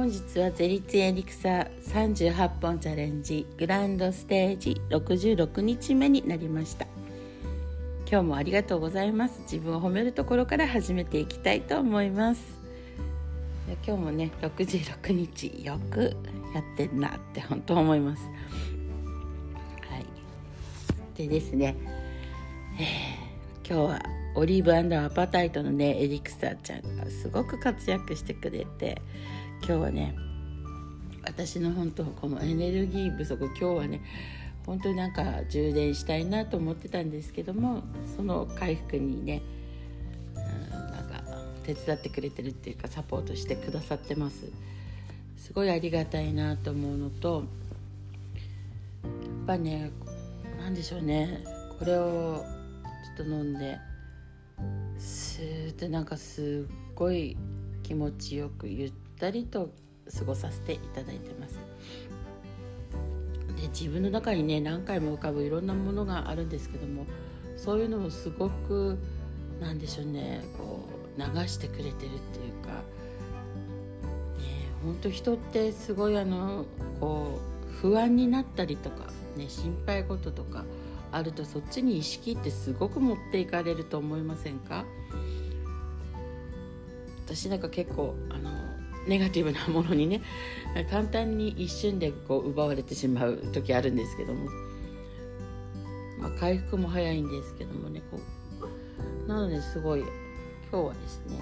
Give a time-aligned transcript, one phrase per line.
[0.00, 6.86] 本日はゼリツエリクサ38本チャレンジグランドステージ66日目になりました。
[8.10, 9.42] 今日もありがとうございます。
[9.42, 12.42] 自分を褒めるところから始めていきたいと思います。
[13.86, 16.16] 今日もね66日よく
[16.54, 18.22] やってんなって本当思います。
[18.24, 20.06] はい。
[21.14, 21.76] でですね、
[22.78, 29.02] えー、今日はオリーブアパタイトのねエリクサーちゃんがすごく活躍してくれて
[29.58, 30.16] 今日はね
[31.22, 34.00] 私の本当このエネルギー不足今日はね
[34.64, 37.82] 本当になんか充電したいなと思ってたんですけども
[38.16, 39.42] その回復にね、
[40.34, 41.22] うん、なんか
[41.62, 44.46] 手伝ってくれてるっていうかサポートしてくださってます。
[45.36, 47.44] すごいありがたいなと思うのと
[49.02, 49.90] やっぱね
[50.58, 51.44] 何でしょうね。
[51.78, 52.42] これを
[53.18, 53.78] ちょっと飲んで
[55.00, 57.36] スーッてなんかすっごい
[57.82, 59.70] 気持ちよくゆったりと
[60.16, 61.58] 過ごさせていただいてます。
[63.56, 67.06] で自分の中にね何回も浮かぶいろんなものがあるんですけども
[67.56, 68.98] そういうのもすごく
[69.60, 70.80] なんでしょうねこ
[71.16, 72.68] う流してくれてるっていうか
[74.38, 76.64] ね本当人ってすごいあの
[77.00, 79.04] こう不安になったりとか、
[79.36, 80.64] ね、心配事とか
[81.12, 84.84] あるとそっちに意識ってすごく持っていかれると思いませんか？
[87.26, 88.50] 私なんか結構あの
[89.06, 90.22] ネガティブなものにね
[90.90, 94.50] 簡単に一瞬でこう奪われてしまう時あるんですけども、
[96.18, 99.28] まあ、回復も早いんですけどもねこう。
[99.28, 100.08] なのですごい今
[100.82, 101.40] 日はですね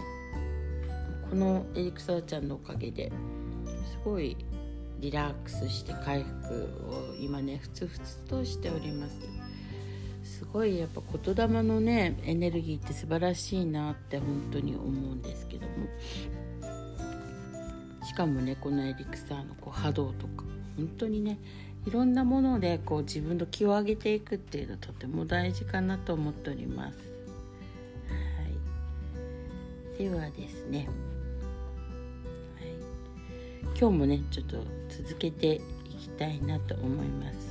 [1.31, 3.11] このエリクサーちゃんのおかげで
[3.91, 4.37] すごい
[5.01, 9.38] リラックスして回復を今ねふつふつとしております。
[10.39, 15.73] すごいやっぱ言霊のねエネルギーって素晴らしいなって本当に思うんですけども
[18.07, 20.45] しかもねこのエリクサーのこう波動とか
[20.77, 21.41] 本当にね
[21.87, 26.99] いろんなものでこう自分の気を上げていくっていうのはとても大事かなと思っております。
[28.09, 28.15] は
[29.99, 30.89] い、ではですね
[32.61, 32.69] はい
[33.77, 34.59] 今日もねちょっと
[34.89, 35.61] 続けてい
[35.99, 37.48] きたいなと思います。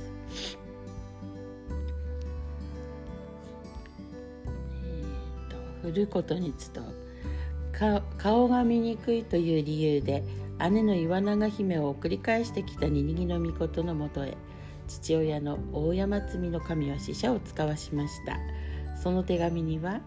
[5.88, 6.82] 振ることにつと
[8.18, 10.22] 顔が見にくいという理由で
[10.70, 14.36] 姉の岩永姫を送り返してきたニニギの御事のもとへ
[14.86, 18.38] 父親の大山積の神は使者を使わしました。
[19.00, 20.00] その手紙には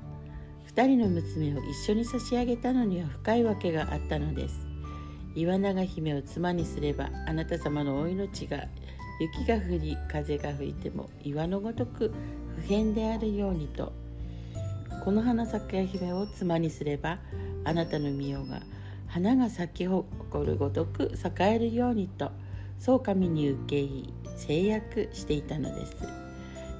[0.75, 4.67] 2人の娘を一緒に差し上げたのには深いわけがあったのです。
[5.33, 8.65] 岩永姫を妻にすればあなた様のお命が
[9.21, 12.11] 雪が降り風が吹いても岩のごとく
[12.57, 13.93] 不変であるようにと
[15.03, 17.17] この花咲や姫を妻にすれば
[17.63, 18.61] あなたの御代が
[19.07, 22.31] 花が咲き誇るごとく栄えるようにと
[22.77, 25.95] そう神に受け入り制約していたのです。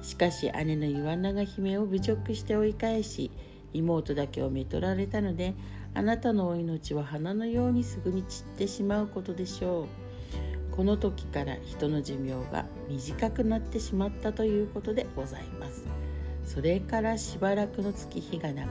[0.02, 3.30] しかし姉の岩永姫を侮辱して追い返し
[3.72, 5.54] 妹だけをめとられたので
[5.94, 10.74] あなたのお命は花のようにすぐに散ってしまうことでしょう。
[10.74, 16.01] この時から人の寿命が短くなってしまったということでございます。
[16.44, 18.62] それからしばらくの月日が流れ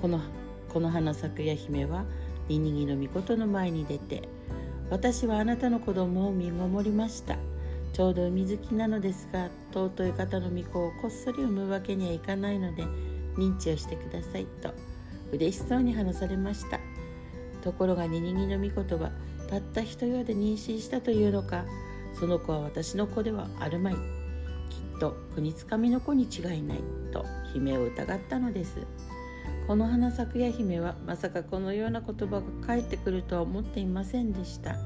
[0.00, 0.20] この
[0.68, 2.04] この花咲くや姫は
[2.48, 4.28] ニニギの御事の前に出て
[4.90, 7.36] 私はあなたの子供を身ごもりました。
[7.92, 12.84] ちょうど海好きなのですが尊い方の御子をこっそり産むわけにはいかないので
[13.36, 14.72] 認知をしてくださいと
[15.30, 16.80] 嬉しそうに話されました。
[17.62, 19.12] ところがニニギの御事は
[19.48, 21.64] たった一夜で妊娠したというのか
[22.18, 24.21] その子は私の子ではあるまい。
[25.02, 26.78] と国つかみの子に違いない
[27.12, 28.86] と姫を疑ったのです。
[29.66, 34.76] この花咲夜姫はまさかこのような言葉が返ってくるとは思っていませんでした。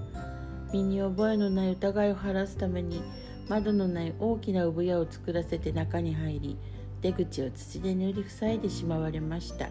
[0.72, 3.02] 身に覚えのない疑いを晴らすために
[3.50, 6.56] 窓のない大きな産屋を作らせて中に入り
[7.02, 9.68] 出口を土で塗り塞いでしまわれました。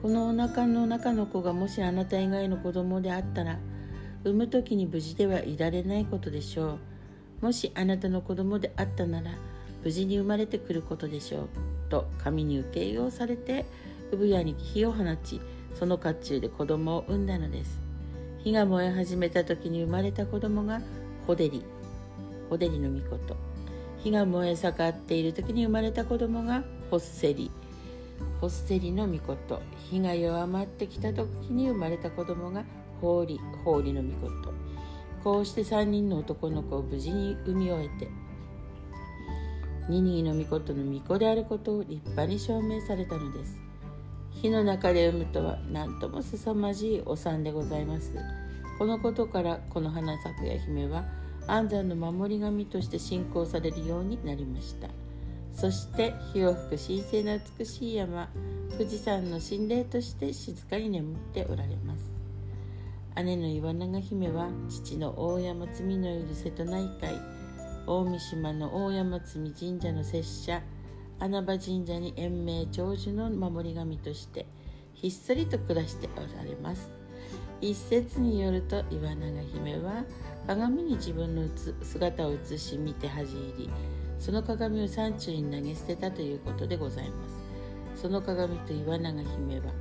[0.00, 3.58] このお腹の中の子がもしあなた以外の子供であったら
[4.24, 6.95] 産む時に無事ではいられないことでしょう。
[7.40, 9.30] もしあなたの子供であったなら
[9.84, 11.48] 無事に生まれてくることでしょう。
[11.88, 13.64] と神に受け入れをされて
[14.12, 15.40] 産屋に火を放ち
[15.74, 17.78] その甲冑で子供を産んだのです。
[18.42, 20.80] 火が燃え始めた時に生まれた子供が
[21.26, 21.64] ホデリ
[22.48, 23.36] ホデリの御事。
[24.02, 27.50] 火が燃え盛っている時に生まれた子供がホッセリ。
[28.40, 29.60] ホッセリの御事。
[29.90, 32.64] 火が弱まってきた時に生まれた子供が
[33.00, 34.55] ホーリホーリの御事。
[35.26, 38.08] こうして3人の男の子を無事に産み終えて
[39.88, 43.58] ニニーの御事の御子であることを立派に証明されたのです。
[44.30, 48.14] 火の中で産むとは何とも凄まじいお産でございます。
[48.78, 51.04] このことからこの花咲夜姫は
[51.48, 54.86] 安産の守り神として信仰されるようになりました。
[55.52, 58.28] そして火を吹く神聖な美しい山
[58.78, 62.15] 富士山の神霊として静かに眠っておられます。
[63.22, 67.18] 姉の岩永姫は父の大山積のいる瀬戸内海
[67.86, 70.62] 大三島の大山積神社の拙者
[71.18, 74.44] 穴場神社に延命長寿の守り神として
[74.92, 76.90] ひっそりと暮らしておられます。
[77.62, 80.04] 一説によると岩永姫は
[80.46, 81.48] 鏡に自分の
[81.82, 83.70] 姿を映し見て恥じ入り
[84.18, 87.28] その鏡を山中に投げ捨てたということでございま
[87.94, 88.02] す。
[88.02, 89.72] その鏡と岩永姫は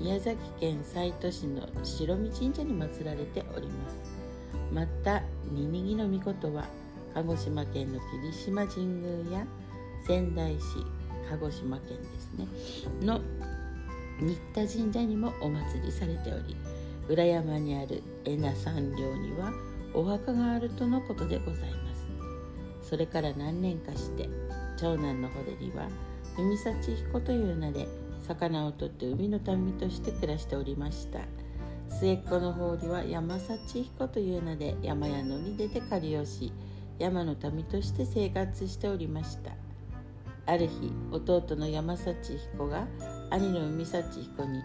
[0.00, 4.00] 宮崎県西都市の白見神社に祀られております。
[4.72, 5.20] また
[5.52, 6.64] ニニギの御事は
[7.12, 9.46] 鹿児島県の霧島神宮や
[10.06, 10.62] 仙台市
[11.28, 12.46] 鹿児島県ですね。
[13.04, 13.20] の
[14.20, 16.56] 新田神社にもお祭りされており
[17.06, 19.52] 裏山にある恵那山陵には
[19.92, 21.94] お墓があるとのことでございま
[22.82, 22.88] す。
[22.88, 24.30] それから何年かして
[24.78, 25.90] 長男のホデリは
[26.38, 27.86] 海幸彦という名で
[28.30, 31.18] 魚を取って海の民として暮らしておりました。
[31.88, 36.52] 末っ子の法理は山幸彦という名で山や野に出て狩りをし
[37.00, 39.50] 山の民として生活しておりました。
[40.46, 42.86] ある日弟の山幸彦が
[43.30, 44.60] 兄の海幸彦に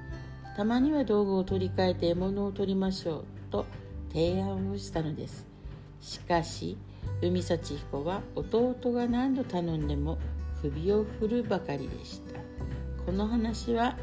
[0.56, 3.66] たまには道具を取り替えて獲物を取りましょうと
[4.14, 5.48] 提案をしたのです。
[6.02, 6.78] しかし
[7.24, 10.20] 海幸彦は弟が何度頼んでも
[10.62, 12.45] 首を振るばかりでした。
[13.06, 13.98] この話は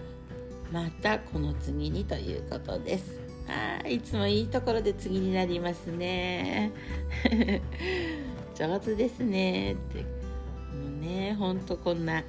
[0.73, 3.21] またこの次にということです。
[3.49, 6.73] あいつもいいところで次になりますね。
[8.55, 10.03] 上手ですねって。
[10.03, 10.07] も
[10.99, 12.23] うねほんとこんな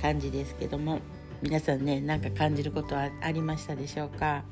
[0.00, 1.00] 感じですけども。
[1.42, 4.42] 皆さんねなんか感じることはありましたでしょうか？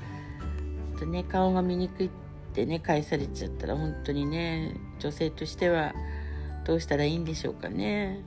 [0.99, 2.09] とね顔が見にくいっ
[2.53, 5.93] てね返されちゃったら本当にね女性としては
[6.63, 8.23] どうしたらいいんでしょうかね。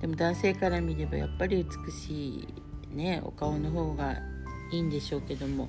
[0.00, 2.48] でも男性から見ればやっぱり美し
[2.92, 4.16] いねお顔の方が
[4.72, 5.68] いいんでしょうけども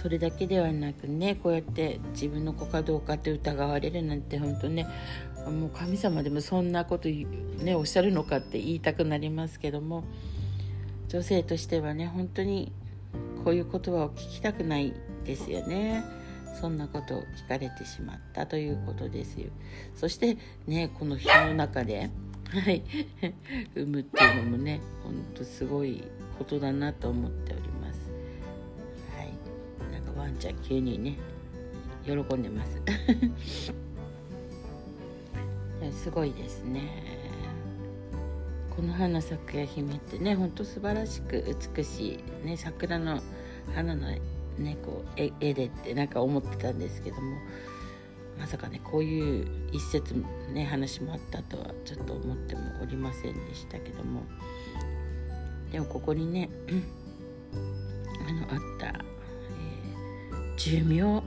[0.00, 4.86] それだけではなくねこうやって自分の子かどうかって疑われるなんて本当ね
[5.50, 10.04] もう神様でもそんなことねおっしゃるのかって言いたくなりますけども
[11.08, 12.72] 女性としてはね本当に
[13.44, 14.92] こういう言葉を聞きたくない
[15.24, 16.04] ですよね。
[16.60, 19.50] そんなことを聞かれてしまったということですよ。
[19.94, 20.36] そして
[20.66, 22.10] ねこの日の中で
[22.50, 22.82] はい。
[23.74, 26.04] 産むっていうのもねほんとすごい
[26.38, 28.10] ことだなと思っております。
[29.16, 29.32] はい。
[29.92, 31.18] なんかワンちゃん急にね
[32.04, 32.80] 喜んでます。
[36.02, 37.26] すごいですね。
[38.76, 41.42] この花咲くや姫ってねほんと素晴らしく
[41.74, 43.22] 美しい、ね、桜の
[43.74, 47.38] 花の、ね、こう絵でってなんか思ってたんですけども
[48.38, 50.14] まさかねこういう一節
[50.54, 54.22] ね話もあったとはちょっと思ってもおりませんでしたけども。
[55.70, 56.48] でもここにね
[58.26, 61.22] あのあった、えー、寿命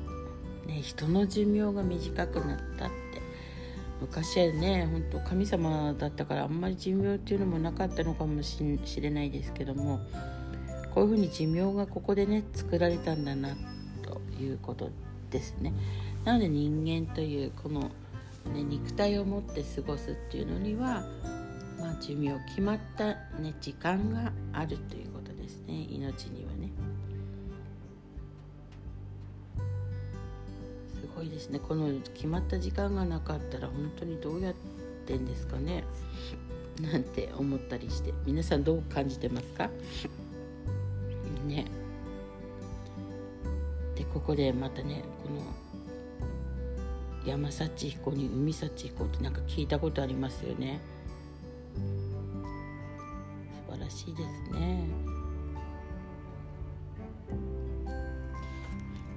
[0.66, 3.21] ね人の寿命が短くなったって。
[4.01, 8.57] 昔はね本当神様だったからあんまり寿命っていうのもなかったのかもし
[8.99, 9.99] れないですけども。
[10.95, 13.56] こういうふうに寿命がここでね作られたんだな
[14.02, 14.90] ということ
[15.30, 15.71] ですね。
[16.26, 17.81] なので人間というこの、
[18.54, 21.04] ね、肉体を持って過ごすっていうのには、
[21.80, 23.07] まあ、寿命決まった、
[23.40, 25.88] ね、時間があるということですね。
[25.90, 26.69] 命にはね。
[30.94, 31.59] すごいですね。
[31.59, 34.54] この決まった時間がなかったら本当にどうやっ
[35.06, 35.83] てんですかね。
[36.81, 38.14] なんて思ったりして。
[38.26, 39.69] 皆さんどう感じてますか？
[41.45, 41.66] ね。
[43.95, 45.42] でここでまたねこの
[47.30, 50.80] 山幸彦に海幸彦ってなんか聞いたことありますよね。
[53.68, 54.83] 素晴らしいですね。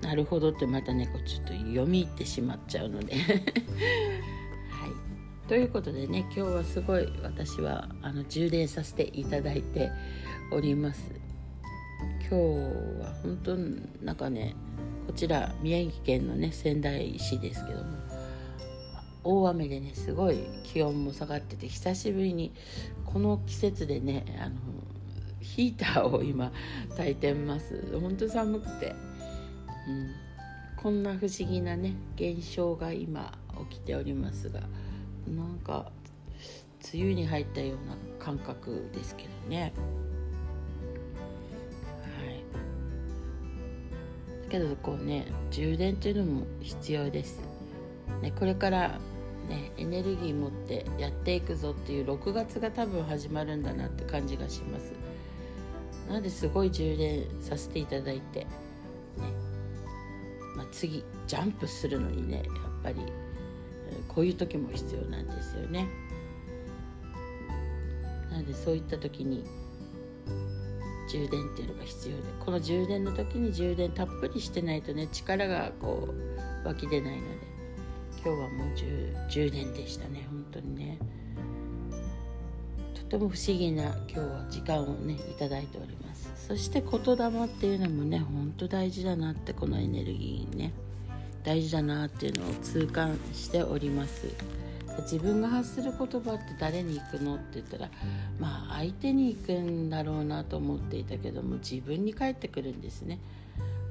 [0.02, 3.14] なるほどってまたねこうちょっと読み入ってしまっちゃうので。
[3.16, 3.33] はい。
[5.49, 9.90] ということでね今日はすごい私はあの充電させていただいて
[10.50, 11.11] おります。
[12.28, 12.35] 今日
[13.00, 13.57] は本当
[14.04, 14.54] なんかね
[15.06, 17.99] こちら宮城県のね仙台市ですけども
[19.25, 22.52] 大雨でねすごい気温も下がってて久しぶりに
[23.04, 24.56] この季節でねあの
[25.40, 26.52] ヒーターを今
[26.90, 27.99] 炊いてます。
[28.00, 28.94] 本当寒くて。
[29.88, 30.12] うん、
[30.76, 33.37] こんな不思議なね現象が今
[33.68, 34.61] 起きておりますが
[35.26, 35.90] なんか
[36.94, 39.73] 梅雨に入ったような感覚ですけどね。
[44.52, 47.40] けどこうね充電っていうのも必要です、
[48.21, 48.99] ね、これから
[49.49, 54.92] ねエネルギー持ってやっていくぞっていう6月が多分始まるんだなって感じがします。
[56.06, 58.47] なのですごい充電させていただいてね、
[60.54, 62.44] まあ、次ジャンプするのにねやっ
[62.82, 62.97] ぱり
[64.09, 65.88] こういう時も必要なんですよね。
[68.30, 69.44] なのでそういった時に
[71.09, 76.09] 充電っていうのが必要でこの充電の時に充電たっぷりしてないとね力がこ
[76.64, 77.52] う湧き出ないので
[78.25, 78.68] 今日はもう
[79.28, 80.99] 充電でしたね本当にね。
[82.94, 86.30] とても不思議な今日は時間をねいただいております。
[86.37, 90.73] そして言霊っていうのもね本当大事だなってこのエネルギーにね
[91.44, 94.28] 大事だなっていうのを痛感しております。
[95.00, 97.90] 自分が発する言葉って誰に行くのって言ったら
[98.38, 103.18] まあ相手に行くんだろうなと思っていたけども自分に返ってくるんですね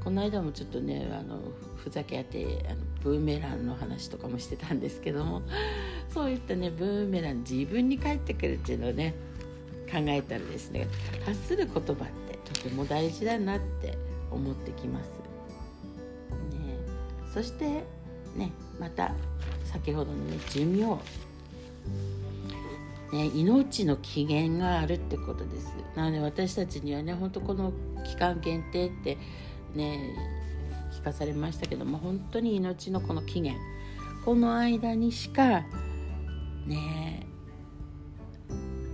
[0.04, 1.40] この間もちょっとねあの
[1.78, 5.42] ふざけ合ってあのブーメランの話とかもしてたんですけども
[6.14, 9.14] そういったねブーメラン自分に返ってくるっていうのをね
[9.92, 10.88] 考えたらですね
[11.26, 13.98] 発する言葉ってとても大事だなって
[14.32, 15.08] 思ってきます。
[15.08, 16.78] ね、
[17.34, 17.84] そして
[18.36, 19.14] ねまた
[19.72, 20.98] 先ほどのね寿命。
[23.12, 25.74] ね、命の起源があるってことです。
[25.96, 27.74] なので私たちにはね本当この
[28.06, 29.18] 期間限定って
[29.76, 30.16] ね
[30.94, 33.62] 聞かされましたけども本当に命のこの起源。
[34.24, 35.66] この間にしか
[36.66, 37.26] ね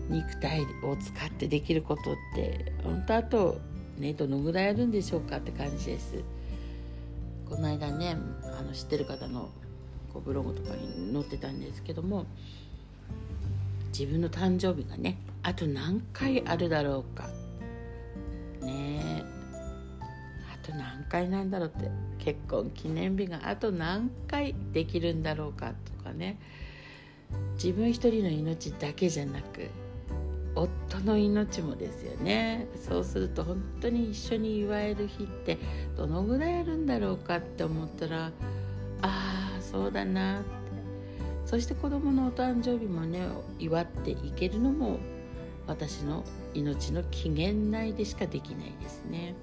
[0.10, 3.60] 肉体を使ってできることって本当あと
[3.98, 6.24] ねどのぐらいあるんでしょうかって感じです。
[7.48, 8.18] この間ね
[8.58, 9.50] あの知ってる方の
[10.18, 12.26] こうブログとかに載ってたんですけども
[13.98, 17.30] 自分の誕生日がねあと何回あるだろうか。
[18.62, 19.24] ね。
[20.52, 26.38] あと何回なんだろうって結婚記念日があと何回できるんだろうかとかね。
[27.54, 29.70] 自分一人の命だけじゃなく
[30.54, 32.68] 夫の命もですよね。
[32.76, 35.58] そうすると本当に一緒に祝える日って
[35.96, 38.32] どのぐらいあるんだろうかって思ったらあ
[39.02, 39.37] あ
[39.72, 40.58] そうだなって。
[41.46, 43.26] そして子供のお誕生日もね
[43.58, 45.00] 祝っていけるのも
[45.66, 49.34] 私の命の期限内でしかできないですね。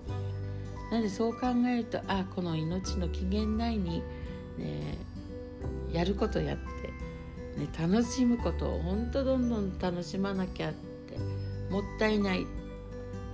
[0.91, 4.03] なのでそう考えるとあこの命の期限内に
[4.59, 4.99] ね
[5.93, 11.17] やることやって、ね、楽しむことを本当どんどん楽しまなきゃって
[11.71, 12.47] もったいない。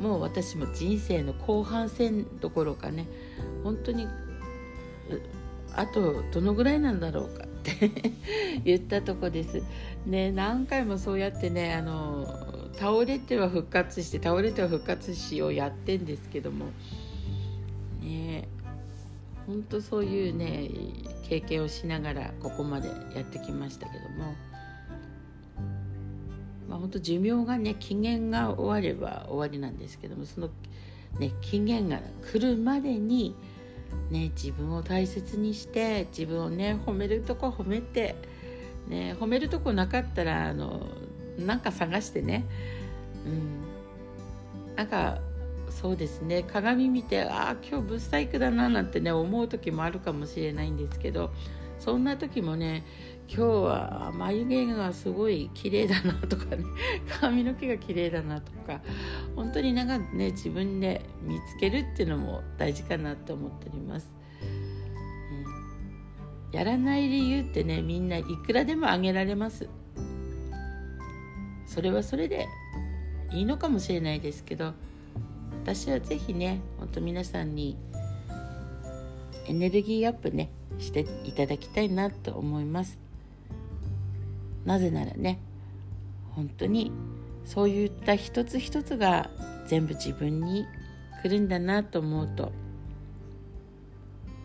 [0.00, 3.06] もう私も人生の後半戦どころかね
[3.62, 4.06] 本当に
[5.77, 7.91] あとどのぐらいなんだろうかって
[8.65, 9.62] 言ったとこです。
[10.07, 12.27] ね何回もそうやってねあの
[12.75, 16.67] 倒れては復活して倒れては復活しをやってんですけども
[18.03, 18.49] ね
[19.47, 20.71] 本当そういうね
[21.29, 24.35] 経験をしながらここまでやってきましたけども。
[26.69, 30.50] まあ、本当寿命がね期限が終われば終わりなんですけどもその、
[31.19, 33.35] ね、期限が来るまでに、
[34.11, 38.16] ね、自分を大切にして自分をね褒めるとこ褒めて、
[38.88, 40.87] ね、褒めるとこなかったらあの
[41.38, 42.44] なんか探してね、
[43.25, 43.28] う
[44.73, 45.18] ん、なんか
[45.70, 46.42] そうですね。
[46.42, 51.30] 鏡見てああ今日ブサイクだななんてね思う時もあるかもしれないんですけど
[51.80, 52.84] そんな時もね
[53.26, 56.64] 今日は眉毛がすごい綺麗だなとかね
[57.20, 58.80] 髪の毛が綺麗だなとか
[59.34, 64.12] 本当になんかね自分で見つけるっていうのも大事かなって思っております、
[66.52, 69.68] うん、やらない理由ってねみんないくらでも挙げられます。
[71.70, 72.49] それはそれで
[73.32, 74.75] いいのかもしれないですけど
[75.62, 77.76] 私は是非ね本当皆さんに
[79.46, 82.99] エネルギーアップねしていただきたいなと思います。
[84.64, 85.38] なぜならね
[86.34, 86.92] 本当に
[87.44, 89.30] そういった一つ一つが
[89.66, 90.66] 全部自分に
[91.22, 92.52] 来るんだなと思うと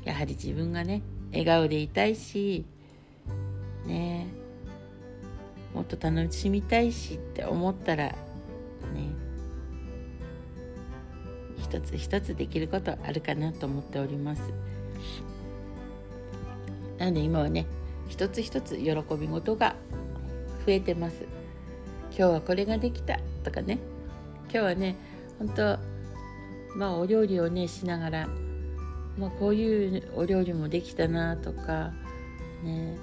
[0.04, 1.02] やはり自分がね
[1.32, 2.66] 笑顔でいたいし
[3.86, 4.28] ね
[5.74, 8.16] もっと楽しみたいしって思ったらね
[11.58, 14.42] 一つ一つできることあるかなと思っております。
[16.98, 17.66] なので今はね
[18.08, 19.76] 一つ一つ喜び事が
[20.66, 21.26] 増えてます。
[22.18, 23.80] 今日はこれができたとかね。
[24.44, 24.96] 今日はね
[25.40, 25.80] 本当
[26.78, 28.30] まあお料理をねしながら、
[29.18, 31.92] まあ、こういうお料理もできたなとか
[32.64, 32.98] ね。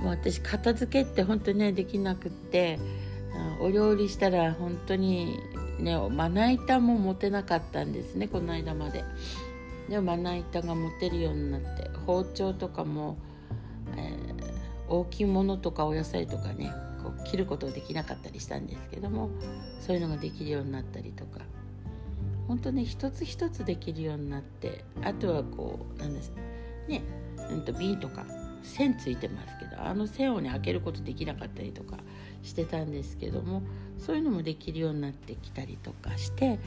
[0.00, 2.78] もう私片付けって本当ねできなくって
[3.60, 5.38] お料理したら本当に
[5.78, 9.04] ねまな板も持てなかったんですねこの間まで。
[9.88, 13.16] でまな板が持てるようになって包丁とかも、
[13.96, 16.72] えー、大きいものとかお野菜とかね
[17.02, 19.30] こう切ることできなかったりしたんですけども
[19.80, 21.40] そういうのができるようになったりとか。
[22.48, 26.32] 本当ね一つ一つできるようになってあとはこうなんです
[26.88, 27.02] ね、
[27.50, 28.24] うん、と瓶とか
[28.62, 31.98] 線ついてますけどあの線をね開けることできなかったりとか
[32.42, 33.62] してたんですけども
[33.98, 36.58] そういうのもできるようになってきたりとかして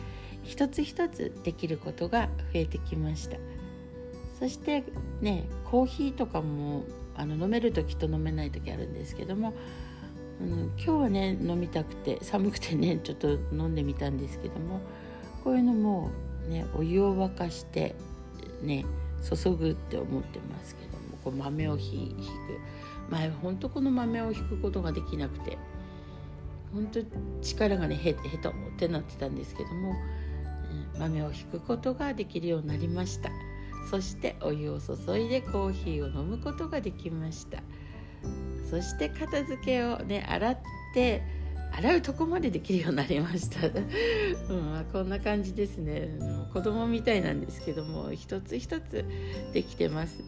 [0.44, 3.38] 一つ一つできることが増えてきました。
[4.40, 4.84] そして
[5.22, 9.54] ねコーヒーとかもあの飲める時と飲めない時あるんですけども、
[10.42, 14.80] うん、今日はね飲みたくて寒くてね ちょっと飲んでみたんですけども
[15.44, 16.12] こういうのも
[16.48, 17.96] ねお湯を沸かして
[18.64, 18.86] ね
[19.22, 22.16] 注ぐって思ってますけどもこう豆をひ
[22.48, 22.90] く。
[23.10, 25.58] 前は本当この豆をひくことができなくて
[26.74, 27.00] 本当
[27.42, 29.96] 力がねへへとってなってたんですけども
[30.98, 33.30] 豆をひくことができるようになりました。
[33.90, 37.60] そしてお湯を注いでコーヒーを飲むことができました。
[38.70, 40.58] そして片付けをね洗っ
[40.94, 41.24] て
[41.72, 46.10] 洗うとこまでできるようになりました、 うんこんな感じですね。
[46.54, 49.06] 子供みたいなんですけども一つ一つ
[49.54, 50.24] できてます。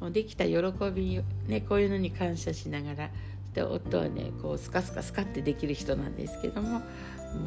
[0.00, 0.56] もうできた喜
[0.94, 3.10] びねこういうのに感謝しながら
[3.56, 6.80] で夫はねこうスカスカスカってできる人なんですけどもも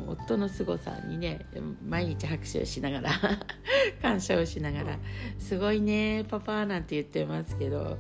[0.08, 1.46] う夫の凄さにね
[1.88, 3.12] 毎日拍手をしながら
[4.02, 4.98] 感謝をしながら
[5.38, 8.00] 「すごいねパパ」なんて言ってますけど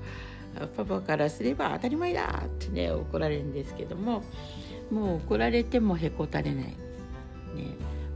[0.76, 4.24] パパからすれば当たり前だってね怒られるんですけども
[4.90, 6.76] もう怒られてもへこたれない、ね、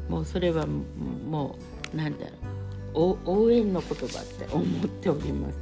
[0.10, 1.56] もうそれはも
[1.94, 2.26] うなんだ
[2.96, 5.60] ろう応援の言葉って思っております。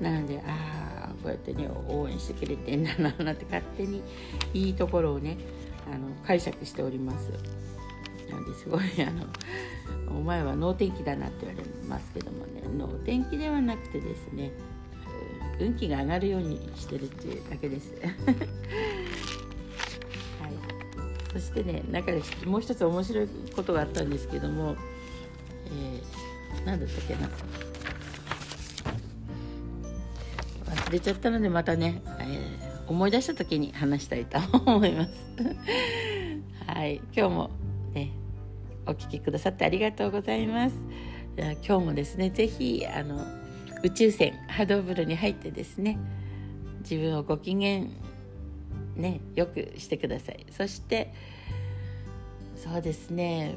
[0.00, 0.79] なのであ
[1.22, 4.02] こうやってね応援してくれてんだななんて勝手に
[4.54, 5.36] いいところをね
[5.92, 7.30] あの解釈しております。
[8.30, 9.26] なんですごいあの
[10.16, 14.52] お前は能天気だなって言われますけどもね能天気ではなくてですね
[15.58, 17.92] 運気が上がるようにしてるっていうだけです。
[18.00, 18.14] はい。
[21.32, 24.76] そしてね中でもう一つ面白いことがあったんですけども、
[25.66, 27.28] えー、何だったっけな。
[30.90, 35.12] 忘れちゃったのでまたね、えー思い出した時に話したいと思います。
[36.66, 36.96] はい。
[37.16, 37.50] 今日も
[37.94, 38.10] ね
[38.84, 40.74] お聞きくださってありがとうございます。
[41.64, 43.24] 今日もですね是非あの
[43.84, 45.98] 宇宙船波動風呂に入ってですね
[46.80, 47.84] 自分をご機嫌
[48.96, 50.44] ねよくしてください。
[50.50, 51.14] そして
[52.56, 53.54] そうですね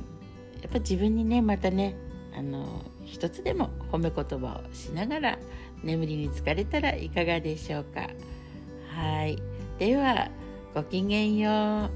[0.62, 1.96] やっぱ自分にねまたね
[2.38, 5.40] あの一つでも褒め言葉をしながら
[5.84, 8.10] 眠りに疲れたらいかがでしょうか？
[8.96, 9.38] はい。
[9.80, 10.30] では
[10.74, 11.90] ごきげんよう。